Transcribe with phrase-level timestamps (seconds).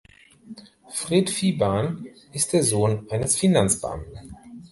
[0.91, 4.33] Fred Viebahn ist der Sohn eines Finanzbeamten.